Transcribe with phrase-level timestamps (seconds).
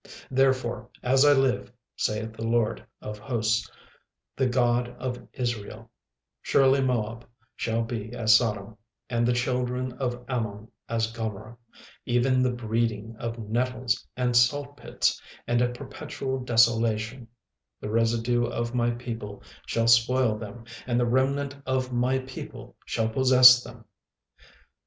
[0.03, 3.69] 36:002:009 Therefore as I live, saith the LORD of hosts,
[4.35, 5.91] the God of Israel,
[6.41, 7.23] Surely Moab
[7.55, 8.77] shall be as Sodom,
[9.11, 11.55] and the children of Ammon as Gomorrah,
[12.07, 17.27] even the breeding of nettles, and saltpits, and a perpetual desolation:
[17.79, 23.07] the residue of my people shall spoil them, and the remnant of my people shall
[23.07, 23.85] possess them.